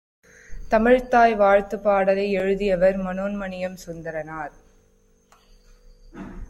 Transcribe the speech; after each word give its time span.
தமிழ்த்தாய் 0.69 1.35
வாழ்த்துப் 1.35 1.83
பாடலை 1.83 2.31
எழுதியவர் 2.31 2.97
மனோன்மணியம் 2.99 3.77
சுந்தரனார். 3.87 4.51